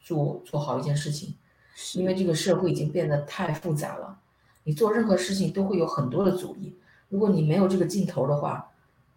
[0.02, 1.34] 做做好一件事情。
[1.94, 4.20] 因为这个社会已经变得太复杂了，
[4.66, 6.78] 你做任何事情都会有很多的阻力。
[7.08, 8.70] 如果你没有这个劲头的话，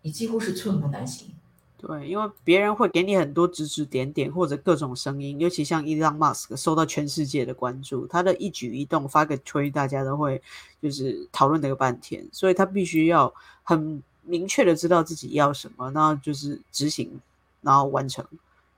[0.09, 1.29] 你几乎是寸步难行。
[1.77, 10.40] 对，因为别人会给你很多指指点点或者各种声音，尤其像伊朗马斯克受到全世界的关注，他的一举一动发个推，大家都会
[10.81, 17.21] 就是讨论那个半天，所以他必须要很明确的知道自己要什么，然后就是执行，
[17.61, 18.27] 然后完成。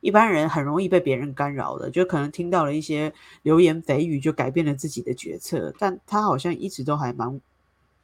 [0.01, 3.13] 一般人很容易被别人干扰的，就可能听到了一些
[3.43, 5.73] 流言蜚语，就改变了自己的决策。
[5.79, 7.41] 但他好像一直都还蛮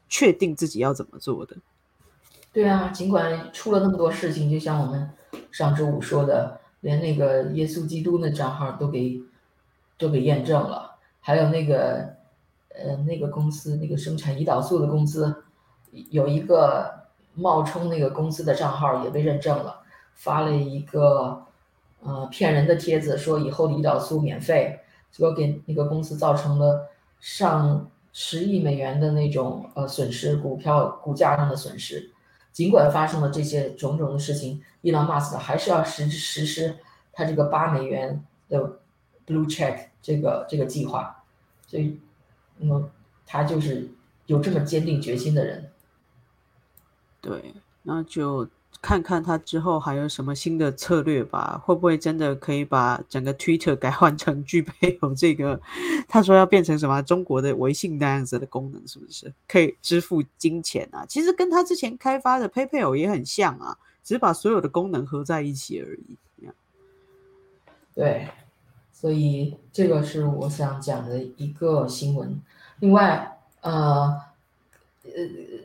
[0.09, 1.57] 确定自己要怎么做的。
[2.57, 5.11] 对啊，尽管出了那么多事情，就像我们
[5.53, 9.21] 上周五说的，连那个耶稣基督的账号都给
[9.99, 12.15] 都给验证了，还有那个
[12.71, 15.45] 呃那个公司那个生产胰岛素的公司，
[16.09, 16.91] 有一个
[17.35, 19.83] 冒充那个公司的账号也被认证了，
[20.15, 21.45] 发了一个
[22.01, 24.81] 呃骗人的帖子，说以后的胰岛素免费，
[25.13, 26.89] 结果给那个公司造成了
[27.21, 32.13] 上十亿美元的那种呃损失，股票股价上的损失。
[32.57, 36.79] 尽管发生了这些种种的事情，伊朗马斯克还是要实实施
[37.13, 38.81] 他这个八美元的
[39.27, 41.23] blue check 这个这个计划，
[41.67, 42.01] 所以，
[42.57, 42.91] 那么，
[43.27, 43.91] 他就是
[44.25, 45.71] 有这么坚定决心的人。
[47.21, 48.49] 对，那就
[48.83, 55.61] 看看他之后还有什么新的策略吧，会不会真的可以把整个 Twitter 改换成具备有这个？
[56.09, 61.05] 他说要变成什么中国的微信那样子的功能，是不是可以支付金钱啊？
[61.09, 66.17] 其实跟他之前开发的 PayPal 也很像啊，只是把所有的功能合在一起而已。
[67.95, 68.29] 对，
[68.93, 72.39] 所以这个是我想讲的一个新闻。
[72.81, 74.21] 另外，呃，
[75.03, 75.11] 呃，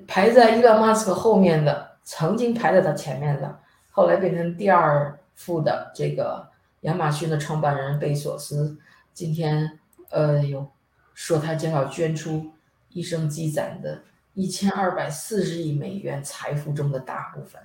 [0.07, 3.59] 排在伊隆马斯克后面的，曾经排在他前面的，
[3.91, 6.49] 后来变成第二富的这个
[6.81, 8.77] 亚马逊的创办人贝索斯，
[9.13, 10.69] 今天呃有
[11.13, 12.51] 说他将要捐出
[12.89, 17.61] 一生积攒的一千二百四十亿美元财富中的大部分。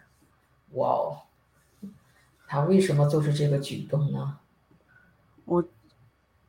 [0.72, 1.22] 哇哦！
[2.46, 4.38] 他为什么做出这个举动呢？
[5.44, 5.64] 我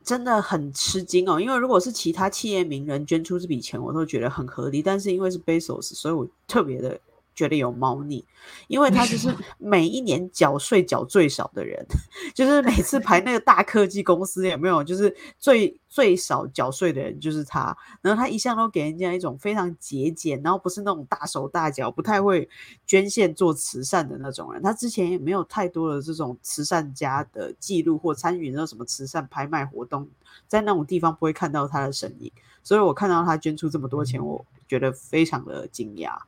[0.02, 4.82] 真的很吃惊哦，因为如果是其他企业名人捐出这笔钱，我都觉得很合理。
[4.82, 7.00] 但是因为是 Bezos，所以我特别的
[7.38, 8.24] 觉得有猫腻，
[8.66, 11.86] 因为他就 是每一年缴税缴最少的人，
[12.34, 17.76] 就是每次排那个大科技公司有没有，就是最最少缴税的人就是他。
[18.02, 22.48] 然后他一向都给人家一种非常节俭，然后不是那种大手大脚、不太会
[22.84, 24.60] 捐献做慈善的那种人。
[24.60, 30.08] 他之前也没有太多的这种慈善家的记录或参与那什么慈善拍卖活动，
[30.48, 32.32] 在那种地方不会看到他的身影。
[32.64, 36.18] 所以我看到他捐出这么多钱，我觉得非常的惊讶。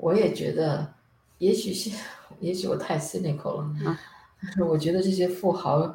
[0.00, 0.86] 我也觉得，
[1.38, 1.90] 也许是，
[2.40, 3.66] 也许我太 cynical 了。
[4.42, 5.94] 但是我觉得这些富豪，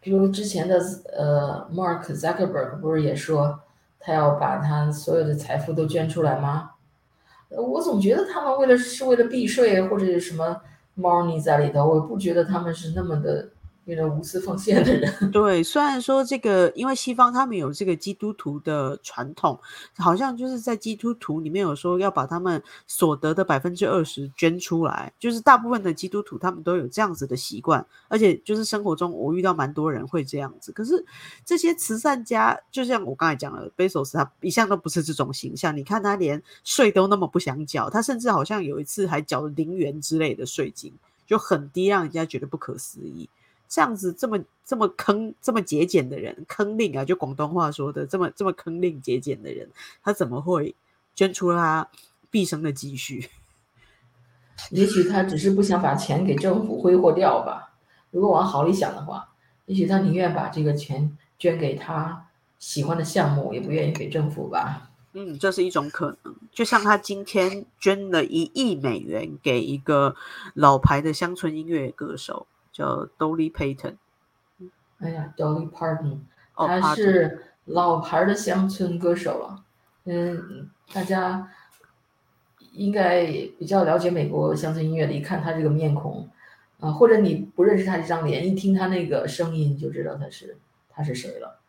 [0.00, 0.78] 比如之前的
[1.16, 3.60] 呃，Mark Zuckerberg 不是也说
[3.98, 6.70] 他要把他所有的财富都捐出来吗？
[7.50, 10.62] 我总觉得他们为了是为了避税或者是什么
[10.96, 13.48] money 在里头，我不觉得他们是那么的。
[13.86, 19.58] 为了无私奉献的人， 对，虽然说这个，因为西方他们有这个基督徒的传统，
[19.96, 30.70] 好像就是在基督徒里面有说要把他们所得的百分之二十捐出来，就是大部分的基督徒他们都有这样子的习惯，而且就是生活中我遇到蛮多人会这样子。
[30.70, 31.04] 可是
[31.44, 40.94] 这些慈善家，就像我刚才讲了，贝索斯他一向都不是这种形象，你看他连税都那么不想缴，他甚至好像有一次还缴了零元之类的税金，
[41.26, 43.28] 就很低，让人家觉得不可思议。
[43.72, 49.70] 这样子这么这么坑这么节俭的人，坑令啊，就广东话说的这么这么坑令节俭的人，
[50.02, 50.74] 他怎么会
[51.14, 51.88] 捐出他
[52.30, 53.30] 毕生的积蓄？
[54.70, 57.72] 也许他只是不想把钱给政府挥霍掉吧。
[58.10, 59.30] 如果往好里想的话，
[59.64, 64.90] 也许他宁愿把这个钱捐给他喜欢的项目，也不愿意给政府吧。
[65.14, 66.34] 嗯，这是一种可能。
[66.52, 70.14] 就像他今天捐了一亿美元给一个
[70.52, 72.46] 老牌的乡村音乐歌手。
[72.72, 73.96] 叫 Dolly Parton，
[74.98, 76.20] 哎呀，Dolly Parton，
[76.54, 79.64] 她是老牌的乡村歌手了。
[80.04, 81.48] 嗯，大家
[82.72, 83.26] 应该
[83.58, 86.28] 比较了解美国乡村音乐的，一看她这个面孔，
[86.80, 90.56] 啊，或者你不认识他这张脸，一听他那个声音就知道他是
[90.88, 91.60] 他是谁了。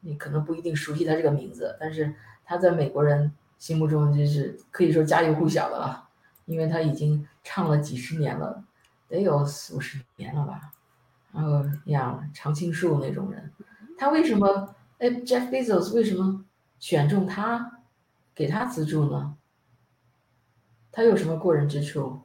[0.00, 6.08] 你可能不一定熟悉他这个名字，但是他在美国人心目中就是可以说家喻户晓的了，
[6.44, 8.62] 因为他已经唱了几十年了。
[9.10, 10.72] 得有四五十年了吧，
[11.32, 13.52] 然后养常青树那种人，
[13.98, 14.74] 他为什么？
[14.98, 16.44] 哎，Jeff Bezos 为什么
[16.78, 17.80] 选中他，
[18.34, 19.36] 给他资助呢？
[20.92, 22.20] 他有什么过人之处？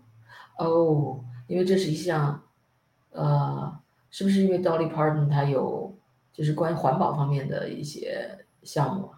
[0.57, 2.43] 哦，因为这是一项，
[3.11, 5.97] 呃，是不是因为 Dolly Parton 他有
[6.33, 9.11] 就是关于环保方面的一些项目，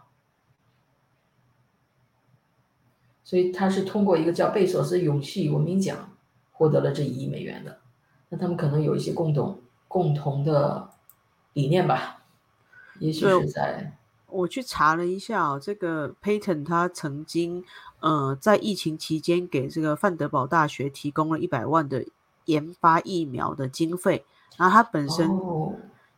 [3.24, 6.17] 所以他是通过一个叫贝索斯勇气与文明奖。
[6.58, 7.78] 获得了这一亿美元的，
[8.30, 10.90] 那他们可能有一些共同共同的
[11.54, 12.24] 理念吧？
[13.00, 13.94] 也许是在
[14.26, 17.64] 我去查了一下，这个 Payton 他曾经
[18.00, 22.04] 呃在疫情期间给这个范德堡大学提供了一百万的
[22.46, 24.26] 研发疫苗的经费，
[24.58, 25.30] 然后他本身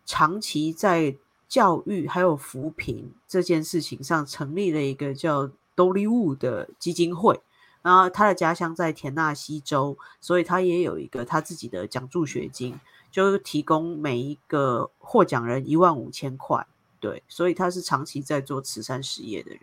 [0.06, 1.17] 长期在
[1.49, 7.41] 教育还有扶贫这件事情上成立了一个叫 Dollywood 的基金会。
[7.82, 12.78] 然后他的家乡在田纳西州，所以他也有一个他自己的奖助学金，
[13.10, 16.68] 就是提供每一个获奖人一万五千块。
[17.00, 19.62] 对，所以他是长期在做慈善事业的人。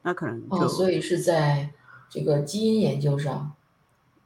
[0.00, 1.70] 那可能哦，所以是在
[2.08, 3.52] 这个基因研究上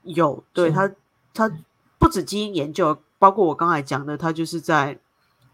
[0.04, 0.92] 有对他，
[1.34, 1.50] 他
[1.98, 4.96] 不止基因研究，包括我刚才讲的，他就是在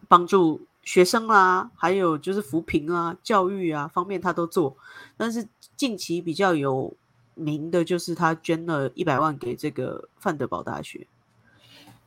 [0.09, 4.77] 帮助学生啦，还有就是扶贫啊、教育啊方面他都做。
[5.17, 6.93] 但是近期比较有。
[7.39, 11.07] 名的就是他捐了一百万给这个范德堡大学。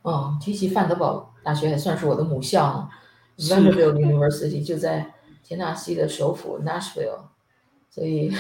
[0.02, 2.90] 哦，提起范德堡大学，还算是我的母校呢。
[3.38, 5.14] Vanderbilt University 就在
[5.44, 7.26] 田纳西的首府 Nashville，
[7.90, 8.32] 所以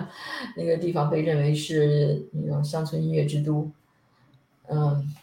[0.56, 3.70] 那个地方被认为是那种乡村音乐之都。
[4.68, 5.14] 嗯，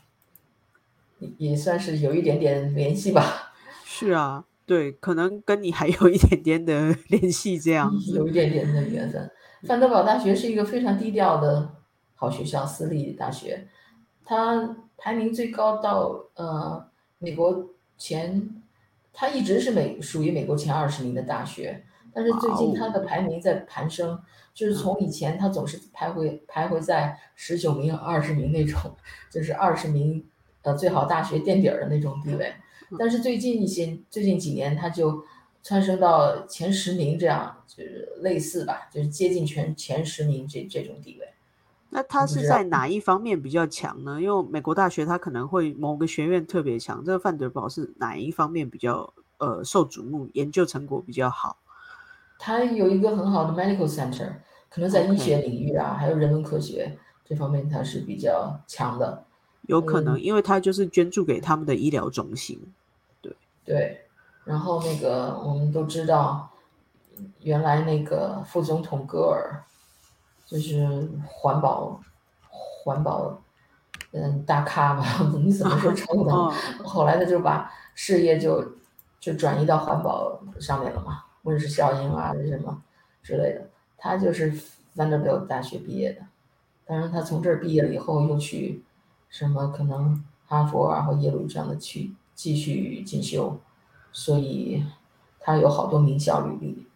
[1.38, 3.54] 也算是有一点点联系吧。
[3.84, 9.32] 是啊，对，可能跟你还有一点点的联系，这样 子，有一点点的缘分。
[9.63, 11.76] 范德堡大学是一个非常低调的
[12.15, 13.67] 好学校，私立大学，
[14.24, 18.62] 它排名最高到呃美国前，
[19.12, 24.20] 它一直是美属于美国前二十名的大学，但是最近它的排名在攀升，
[24.54, 28.96] 就是从以前它总是徘徊徘徊在十九名、二十名那种，
[29.32, 30.24] 就是二十名
[30.62, 32.54] 呃最好大学垫底儿的那种地位，
[33.00, 35.24] 但是最近一些最近几年它就。
[35.63, 41.28] 蹿升到前十名，这样就是类似吧，就是接近全前十名这这种地位，
[41.89, 44.22] 那他是在哪一方面比较强呢？
[44.22, 51.58] 因为美国大学他可能会某个学院特别强，这个范德堡是哪一方面比较呃受瞩目，研究成果比较好？
[52.39, 54.32] 他有一个很好的 medical center，
[54.70, 59.26] 可能在医学领域啊，还有人文科学这方面，他是比较强的。
[59.63, 62.58] 有可能，因为他就是捐助给他们的医疗中心。
[63.22, 64.07] 对对，
[64.48, 66.50] 然后那个我们都知道，
[67.42, 69.64] 原来那个副总统戈尔
[70.46, 70.88] 就是
[71.28, 72.00] 环保
[72.84, 73.42] 环保
[74.12, 75.04] 嗯大咖吧，
[75.44, 76.84] 你怎么说 称呼哦他？
[76.84, 78.64] 后来他就把事业就
[79.20, 82.82] 就转移到环保上面了嘛，温室效应啊什么
[83.22, 83.70] 之类的。
[83.98, 84.54] 他就是
[84.96, 86.22] Vanderbilt 大学毕业的，
[86.86, 88.84] 当然他从这儿毕业了以后又去
[89.28, 93.60] 什么可能哈佛啊或耶鲁这样的去继续进修，
[94.12, 94.84] 所以
[95.39, 96.88] 他有好多名校履历。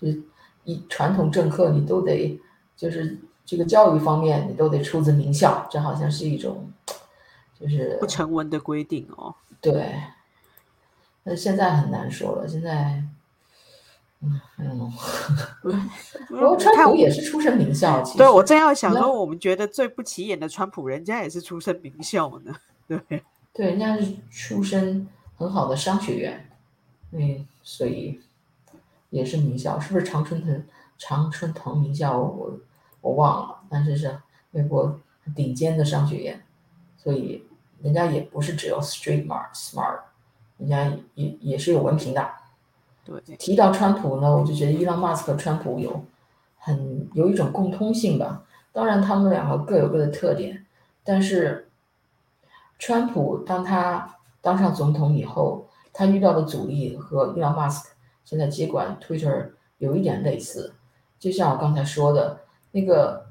[0.00, 0.20] 就是
[0.64, 2.40] 一传统政客你都得
[2.76, 6.72] 就是这个教育方面你都得出自名校，这好像是一种
[7.58, 9.34] 就是不成文的规定哦。
[9.60, 9.94] 对，
[11.22, 12.48] 那现在很难说了。
[12.48, 13.04] 现在，
[14.22, 14.92] 嗯嗯，
[16.28, 22.52] 不过川普也是出身名校，对我正要想说，我们觉得最不起眼的川普，人家也是出身名校呢。
[22.88, 23.22] 对，
[23.52, 26.50] 对人家是出身很好的商学院，
[27.12, 28.20] 嗯，所以
[29.10, 30.64] 也是名校，是不是常春藤
[30.98, 32.18] 常春藤名校？
[32.18, 32.58] 我
[33.00, 34.18] 我忘了，但是是
[34.50, 34.98] 美国
[35.34, 36.42] 顶尖的商学院，
[36.96, 37.44] 所以
[37.82, 40.00] 人家也不是只有 street smart smart，
[40.58, 42.28] 人家也也也是有文凭的。
[43.04, 46.04] 对，提到川普呢，我就觉得伊朗马斯克和川普有
[46.58, 48.44] 很有一种共通性吧。
[48.72, 50.64] 当然，他们两个各有各的特点，
[51.04, 51.68] 但是
[52.78, 60.74] 川普当他当上总统以后，他遇到的阻力和伊朗马斯克现在接管 Twitter 有一点类似。
[61.18, 62.40] 就像我刚才说的，
[62.72, 63.26] 那个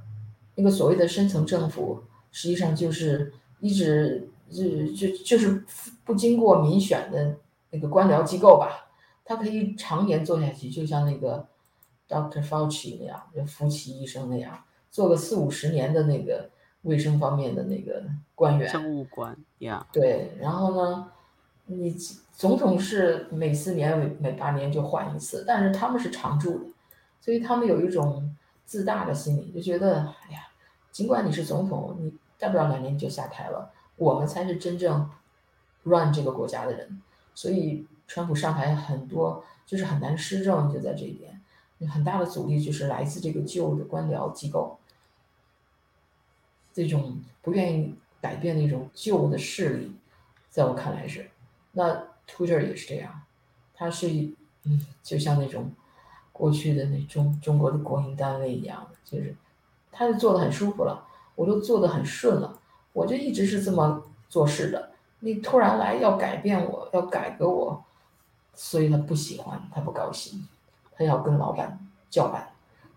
[0.55, 5.65] 那个所谓的深层政府，实际上就是一直就就就是
[6.05, 7.35] 不经过民选的
[7.71, 8.87] 那个官僚机构吧。
[9.23, 11.47] 他可以常年做下去，就像那个
[12.09, 12.43] Dr.
[12.45, 16.49] Fauci 那样，就福奇医生那样，做个四五十年的那个
[16.81, 18.03] 卫生方面的那个
[18.35, 18.69] 官员。
[18.69, 21.11] 政务官呀，对，然后呢，
[21.71, 21.95] 你
[22.33, 26.65] 总统是每四年、每八年就换一次，但是他们是常驻的，
[27.21, 30.47] 所以他们有一种自大的心理，就觉得，哎呀，
[30.91, 35.09] 尽管你是总统，你待不了两年你就下台了，我们才是真正
[35.83, 37.01] run 这个国家的人，
[37.33, 41.41] 所以川普上台很多就是很难施政，就在这一点，
[41.89, 44.77] 很大的阻力就是来自这个旧的官僚机构，
[46.73, 49.95] 这种不愿意改变的一种旧的势力，
[50.49, 51.29] 在我看来是，
[51.71, 53.21] 那 Twitter 也是这样，
[53.73, 55.71] 它是一嗯，就像那种
[56.31, 59.35] 过去的那中中国的国营单位一样的，就是
[59.91, 61.05] 他就做的很舒服了，
[61.35, 62.59] 我都做的很顺了，
[62.93, 67.83] 我就一直是这么做事的，你突然来要改变我，要改革我，
[68.53, 70.47] 所以他不喜欢，他不高兴，
[70.95, 71.79] 他要跟老板
[72.09, 72.47] 叫板，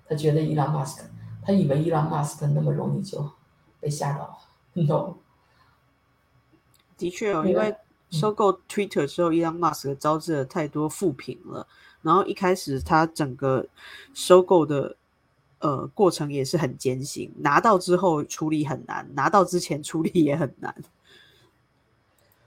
[0.09, 1.09] 他觉得伊朗马斯克，
[1.43, 3.31] 他以为伊朗马斯克那么容易就
[3.81, 4.39] 被吓倒，
[4.75, 5.15] no。
[6.97, 7.75] 的确因为
[8.15, 11.67] 收购 Twitter 之后，伊朗马斯克招致了太多负评了。
[12.01, 13.67] 然后一开始他整个
[14.13, 14.97] 收购的
[15.59, 20.73] 呃过程也是很艰辛，拿到之后处理很难，拿到之前处理也很难。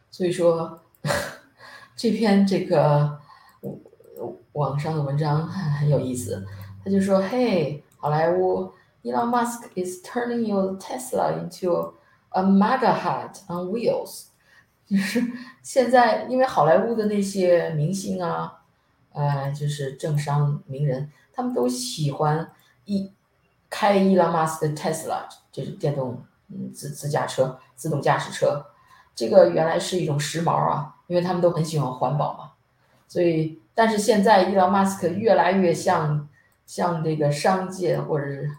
[0.10, 0.80] 所以说，
[1.98, 3.20] 这篇这个
[4.16, 6.46] 网网上的文章很很有意思。
[6.86, 8.72] 他就说：“嘿，好莱坞
[9.04, 11.94] ，Elon Musk is turning your Tesla into
[12.30, 14.28] a MAGA hat on wheels。”
[14.88, 15.22] 就是
[15.62, 18.62] 现在，因为好莱坞的那些明星啊，
[19.12, 22.50] 呃，就是政商名人，他们都喜欢
[22.86, 23.12] 一
[23.70, 28.66] 开伊朗马斯的 Tesla，就是电动嗯自自驾车、自动驾驶车。
[29.14, 32.52] 这个原来是一种时髦啊，因为他们都很喜欢环保嘛。
[33.10, 36.30] 所以，但是现在伊隆马斯克越来越像
[36.66, 38.50] 像这个商界或者是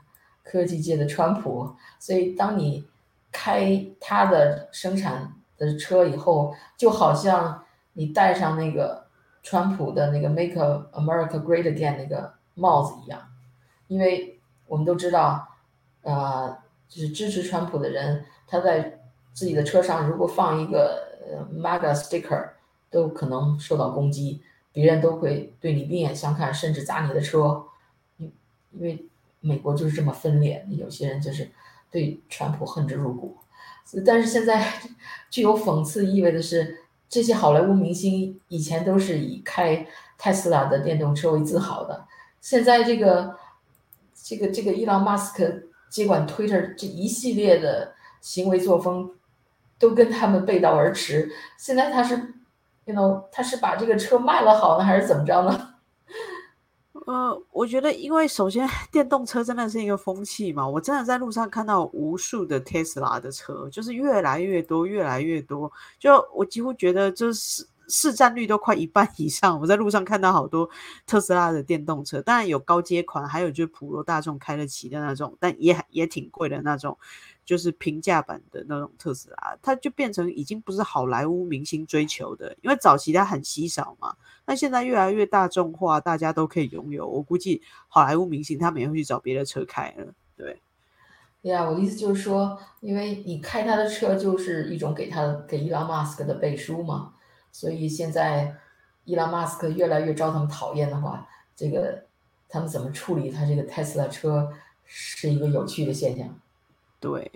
[0.43, 2.87] 科技界的川普，所以当你
[3.31, 9.07] 开他的生产的车以后，就好像你戴上那个
[9.43, 10.55] 川普的那个 “Make
[10.93, 13.21] America Great Again” 那个帽子一样，
[13.89, 15.49] 因为我们都知道，
[16.03, 16.57] 呃，
[16.89, 19.01] 就是支持川普的人，他在
[19.33, 22.51] 自己的车上如果放一个呃 MAGA sticker，
[22.91, 24.43] 都可能受到攻击，
[24.73, 27.65] 别人都会对你另眼相看，甚至砸你的车。
[28.17, 28.33] 因
[28.73, 29.05] 因为
[29.41, 31.51] 美国就是这么分裂，有些人就是
[31.91, 33.37] 对川普恨之入骨。
[34.05, 34.73] 但是现在
[35.31, 36.79] 具有讽刺意味的是，
[37.09, 39.87] 这些好莱坞明星以前都是以开
[40.19, 42.07] 特斯拉的电动车为自豪的，
[42.41, 43.37] 现在这个
[44.15, 49.11] 这个这个伊朗马斯克接管 Twitter 这一系列的行为作风，
[49.79, 51.31] 都跟他们背道而驰。
[51.57, 52.15] 现在他是
[52.85, 55.77] ，you know，他是把这个车卖了好呢，还是怎么着呢？
[57.09, 65.73] 呃，我觉得，因为首先电动车真的是一个风气嘛，我真的在路上看到无数的特斯拉的车，就是越来越多，越来越多。
[65.99, 69.61] 就我几乎觉得，就是市占率都快一半以上。
[69.61, 70.69] 我在路上看到好多
[71.07, 76.97] 特斯拉的电动车，当然有高阶款，还有就是普罗大众开得起的那种，但也也挺贵的那种。
[77.45, 84.15] 就是平价版的那种特斯拉，它就变成已经不是好莱坞明星追求的，因为早期它很稀少嘛。
[84.45, 87.09] 那现在越来越大众化，大家都可以拥有。
[87.09, 90.13] 我估计好莱坞明星他们也会去找别的车开了。
[90.37, 90.61] 对，
[91.41, 97.15] 对呀，我的意思就是说，因为你开他的车就是一种给他给伊朗马斯克的背书嘛，
[97.59, 98.55] 所以现在
[99.05, 102.05] 伊拉马斯克越来越招他们讨厌的话，这个
[102.49, 104.49] 他们怎么处理他这个特斯拉车
[104.85, 106.39] 是一个有趣的现象。
[107.01, 107.29] 对，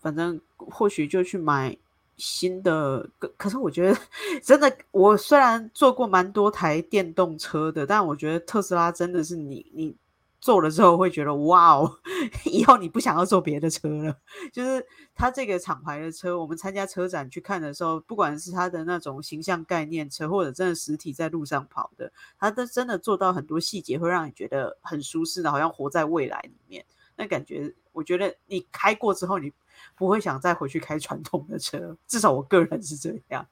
[0.00, 1.76] 反正或许就去买
[2.16, 3.08] 新的。
[3.20, 3.96] 可可是我觉得，
[4.42, 9.94] 真的，我虽然坐过蛮多台电动车的，但我觉得特斯拉真的是你你
[10.40, 11.98] 坐了之后会觉得哇哦，
[12.46, 14.16] 以后你不想要坐别的车了。
[14.52, 14.84] 就是
[15.14, 26.84] 它这个厂牌的车，我们参加车展去看的时候，不管是它的那种形象概念车，或者真的实体在路上跑的，它都真的做到很多细节，会让你觉得很舒适的，好像活在未来里面。
[27.16, 29.52] 那感觉，我觉得你开过之后，你
[29.96, 33.44] 不会想再回去开传统的车，至少我个人是这样。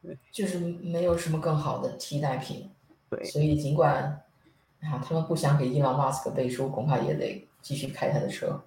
[0.00, 2.70] 对，就是没有什么更好的替代品。
[3.10, 4.20] 对，所以尽管
[4.82, 8.60] 啊，他们不想给伊朗马斯克背书，恐怕也得继续开他的车，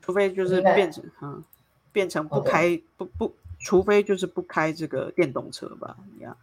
[0.00, 1.44] 除非就是变成嗯，
[1.92, 6.36] 变成不开不不，除非就是不开这个电动车吧，一样。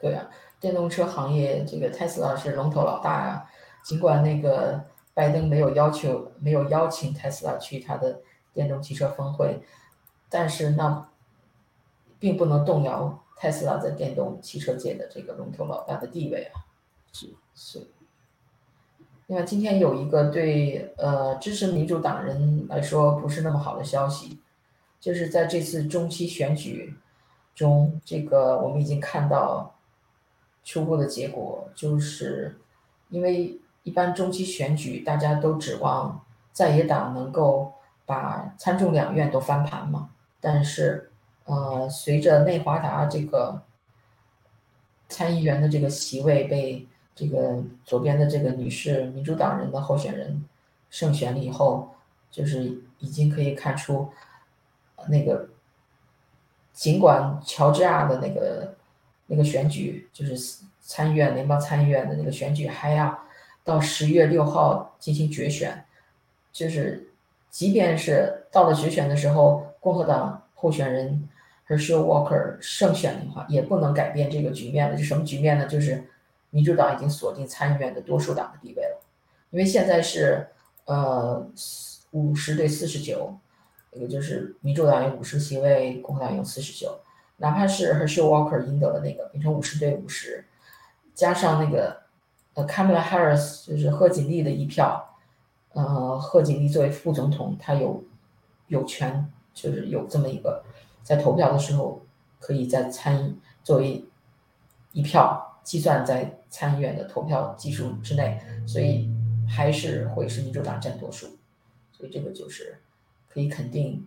[0.00, 0.28] 对啊，
[0.60, 3.46] 电动车行业这个特斯拉是龙头老大呀，
[3.82, 4.84] 尽管那个。
[5.14, 8.22] 拜登没有要求，没有邀请特斯拉去他的
[8.54, 9.60] 电动汽车峰会，
[10.30, 11.06] 但是那
[12.18, 16.64] 并不能动摇特斯拉在电动汽车界的这个龙头老大的地位啊。
[17.12, 17.86] 是是。
[19.32, 24.38] 另外，今天有一个对呃支持民主党人来说不是那么好的消息，
[25.00, 26.94] 就是在这次中期选举
[27.54, 29.74] 中，这个我们已经看到
[30.64, 32.54] 初步的结果，就是
[33.08, 33.58] 因为。
[33.84, 37.72] 一般中期选举，大家都指望在野党能够
[38.06, 40.08] 把参众两院都翻盘嘛。
[40.40, 41.10] 但是，
[41.46, 43.60] 呃，随着内华达这个
[45.08, 50.44] 参议员的这个席位被这个左边的这个女士民主党人的候选人
[50.90, 51.94] 胜选了以后，
[52.30, 54.10] 就是已经可以看出，
[55.08, 55.48] 那个
[56.72, 58.74] 尽管乔治亚的那个
[59.26, 63.18] 那个选举，就是参议院联邦参议院的那个选举还要。
[63.64, 65.84] 到十月六号进行决选，
[66.52, 67.12] 就是
[67.48, 71.28] 即便是到了决选的时候，共和党候选人
[71.68, 74.96] Herschel Walker 胜选的话，也不能改变这个局面了。
[74.96, 75.66] 就什么局面呢？
[75.66, 76.02] 就是
[76.52, 79.02] 民主党已经锁定参议院的多数党的地位了。
[79.50, 80.46] 因为现在是
[80.84, 81.44] 呃
[82.12, 83.36] 五十对四十九，
[83.94, 87.00] 也就是民主党有五十席位，共和党有四十九。
[87.38, 90.46] 哪怕是 Herschel Walker 赢得了那个，变成五十对五十，
[91.14, 92.00] 加上那个。
[92.54, 95.16] 呃，Kamala Harris 就是贺锦丽的一票，
[95.72, 98.04] 呃，贺锦丽作为副总统，她有
[98.66, 100.62] 有权，就是有这么一个，
[101.02, 102.04] 在投票的时候
[102.38, 104.04] 可以在参议作为
[104.92, 109.10] 一票计算在参议院的投票基数之内，所以
[109.48, 111.26] 还是会是民主党占多数，
[111.92, 112.78] 所以这个就是
[113.28, 114.06] 可以肯定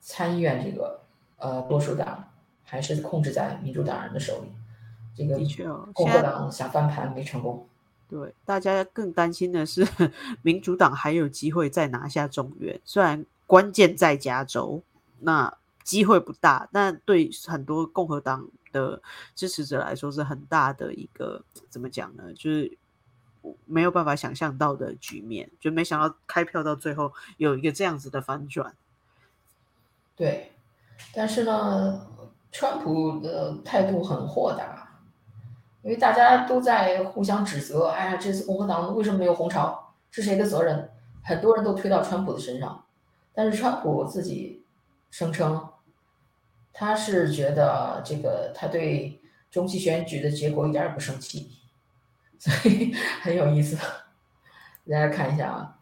[0.00, 1.00] 参议院这个
[1.38, 2.28] 呃多数党
[2.64, 4.48] 还是控制在民主党人的手里。
[5.14, 7.66] 这个的确哦，共和党想翻盘没成功。
[8.08, 9.86] 对，大家更担心的是
[10.42, 14.82] 民主党还有机会再拿下众院，虽然关键在加州，
[15.20, 19.00] 那机会不大，但对很多共和党的
[19.34, 22.32] 支持者来说是很大的一个怎么讲呢？
[22.34, 22.78] 就是
[23.66, 28.74] 没有办法想象到的局面，就没想到开票到最后有一个这样子的反转。
[30.16, 30.52] 对，
[31.14, 32.06] 但是呢，
[32.50, 34.88] 川普的态度很豁达。
[35.82, 39.92] 因为大家都在互相指责，哎呀，这次共和党为什么没有红潮？
[40.12, 40.88] 是谁的责任？
[41.24, 42.84] 很多人都推到川普的身上，
[43.34, 44.62] 但是川普自己
[45.10, 45.68] 声称，
[46.72, 49.20] 他是觉得这个他对
[49.50, 51.50] 中期选举的结果一点也不生气，
[52.38, 53.76] 所以 很有意思，
[54.88, 55.78] 大家看一下啊，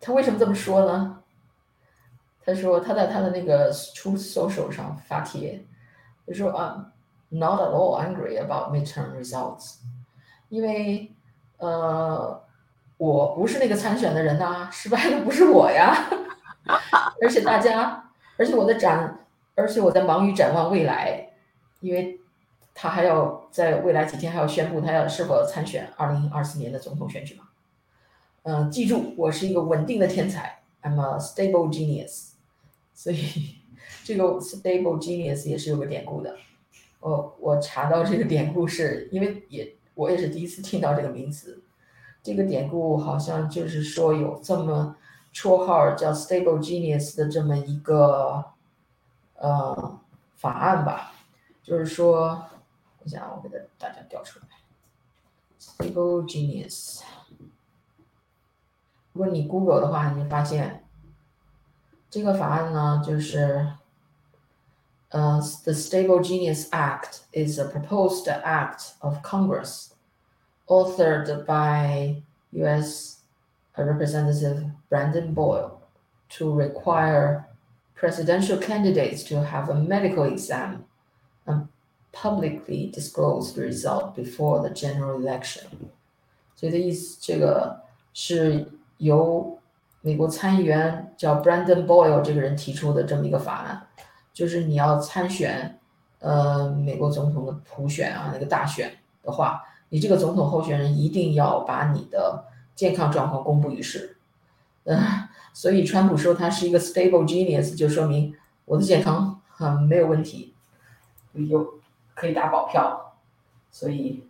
[0.00, 1.22] 他为什么这么说呢？
[2.46, 5.66] 他说他在他的那个 Truth Social 上发帖，
[6.26, 6.92] 他说啊
[7.30, 9.78] ，not at all angry about midterm results，
[10.50, 11.10] 因为
[11.56, 12.43] 呃，
[12.96, 16.08] 我不是那个参选的人呐、失败的不是我呀，
[17.20, 19.26] 而且大家，而且我在展，
[19.56, 21.30] 而且我在忙于展望未来，
[21.80, 22.20] 因为
[22.72, 27.48] 他还要在未来几天还要宣布他要是否参选二零二四年的总统选举嘛。
[28.42, 32.32] 嗯、记住，我是一个稳定的天才，I'm a stable genius，
[32.94, 33.56] 所以
[34.04, 36.36] 这个 stable genius 也是有个典故的。
[37.00, 41.63] 我我查到这个典故是因为也我也是第一次听到这个名词。
[42.24, 44.96] 这个典故好像就是说有这么
[45.34, 48.42] 绰号叫 stable genius 的这么一个
[49.36, 50.00] 呃
[50.36, 51.12] 法案吧，
[51.62, 52.46] 就是说，
[53.02, 54.46] 我想我给它大家调出来
[55.60, 57.02] ，stable genius。
[59.12, 60.82] 如果你 Google 的话，你会发现
[62.08, 63.74] 这个法案呢，就是
[65.10, 69.90] 呃，the Stable Genius Act is a proposed act of Congress
[70.67, 72.21] authored by
[72.51, 73.17] U.S.
[73.77, 75.79] Representative Brandon Boyle
[76.37, 77.47] to require
[77.95, 80.85] presidential candidates to have a medical exam
[81.45, 81.67] and
[82.11, 85.63] publicly disclose the result before the general election。
[86.55, 87.81] 所以的意思，这个
[88.13, 88.67] 是
[88.97, 89.57] 由
[90.01, 93.87] 美国参议员叫 Brandon Boyle 这个人提出的这么一个法案，
[94.33, 95.79] 就是你要参选
[96.19, 98.91] 呃美国总统的普选啊那个大选
[99.23, 99.63] 的话，
[99.94, 104.16] 你这个总统候选人一定要把你的健康状况公布于世。
[104.82, 104.98] 嗯、
[105.52, 108.34] 所以川普说他是一个 stable genius，就说明
[108.64, 110.52] 我的健康啊、没有问题，
[111.34, 111.78] 有
[112.12, 113.14] 可以打保票，
[113.70, 114.24] 所以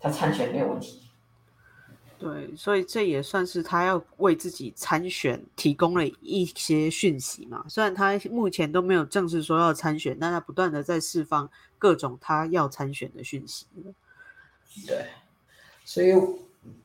[0.00, 1.02] 他参选没有问题。
[2.18, 7.64] 对，所以这也算是他要为自己参选提供了一些讯息嘛。
[7.68, 11.48] 虽然他目前都没有正式说要参选，但他不断的在释放
[11.78, 13.66] 各种他要参选的讯息。
[14.86, 15.06] 对，
[15.84, 16.12] 所以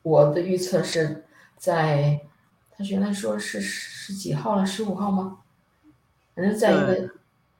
[0.02, 1.24] 我的预测是
[1.56, 2.20] 在
[2.70, 5.38] 他原来说是十几号了，十五号吗？
[6.34, 7.10] 反正在一个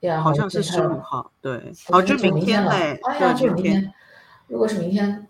[0.01, 1.57] 呀，好像是十五号，对，
[1.89, 2.41] 哦好，就明。
[2.41, 3.95] 天了，哎呀，就，明天，明天。
[4.47, 5.27] 如果是明天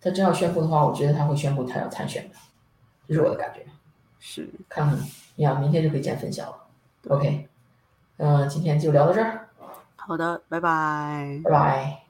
[0.00, 2.36] 他真要宣布的话，我觉得他会宣布他要参选的，
[3.06, 3.66] 这是我的感觉。
[4.18, 4.98] 是，看
[5.36, 6.56] 呀，明天就可以见分晓了。
[7.08, 7.48] OK，
[8.16, 9.48] 嗯、今天就聊到这儿，
[9.96, 11.40] 好的，拜拜。
[11.44, 12.03] 拜拜。